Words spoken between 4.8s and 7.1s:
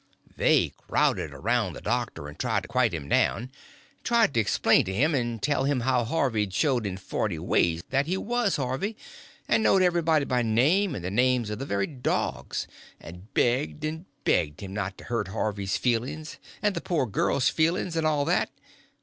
to him and tell him how Harvey 'd showed in